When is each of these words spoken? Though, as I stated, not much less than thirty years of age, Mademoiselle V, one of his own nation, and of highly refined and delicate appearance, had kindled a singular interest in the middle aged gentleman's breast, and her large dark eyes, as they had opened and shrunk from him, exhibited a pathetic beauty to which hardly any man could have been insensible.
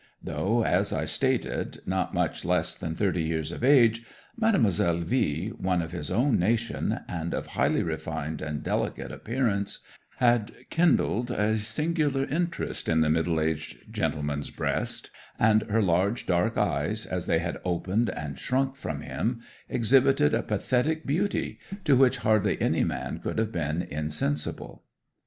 Though, 0.23 0.63
as 0.63 0.91
I 0.91 1.05
stated, 1.05 1.81
not 1.85 2.11
much 2.11 2.43
less 2.43 2.73
than 2.73 2.95
thirty 2.95 3.21
years 3.21 3.51
of 3.51 3.63
age, 3.63 4.01
Mademoiselle 4.35 5.01
V, 5.01 5.49
one 5.49 5.79
of 5.83 5.91
his 5.91 6.09
own 6.09 6.39
nation, 6.39 7.01
and 7.07 7.35
of 7.35 7.45
highly 7.45 7.83
refined 7.83 8.41
and 8.41 8.63
delicate 8.63 9.11
appearance, 9.11 9.77
had 10.15 10.53
kindled 10.71 11.29
a 11.29 11.55
singular 11.59 12.23
interest 12.25 12.89
in 12.89 13.01
the 13.01 13.11
middle 13.11 13.39
aged 13.39 13.93
gentleman's 13.93 14.49
breast, 14.49 15.11
and 15.37 15.61
her 15.69 15.83
large 15.83 16.25
dark 16.25 16.57
eyes, 16.57 17.05
as 17.05 17.27
they 17.27 17.37
had 17.37 17.59
opened 17.63 18.09
and 18.09 18.39
shrunk 18.39 18.75
from 18.77 19.01
him, 19.01 19.41
exhibited 19.69 20.33
a 20.33 20.41
pathetic 20.41 21.05
beauty 21.05 21.59
to 21.85 21.95
which 21.95 22.17
hardly 22.25 22.59
any 22.59 22.83
man 22.83 23.19
could 23.19 23.37
have 23.37 23.51
been 23.51 23.83
insensible. 23.83 24.81